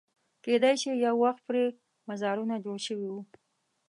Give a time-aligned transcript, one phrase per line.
[0.43, 1.63] کېدای شي یو وخت پرې
[2.09, 3.21] مزارونه جوړ شوي وو.